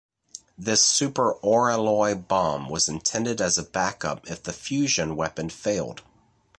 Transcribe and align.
This 0.57 0.83
"Super 0.83 1.35
Oralloy 1.43 2.27
Bomb" 2.27 2.69
was 2.69 2.87
intended 2.87 3.39
as 3.39 3.59
a 3.59 3.63
backup 3.63 4.27
if 4.31 4.41
the 4.41 4.51
fusion 4.51 5.15
weapon 5.15 5.47
failed. 5.51 6.01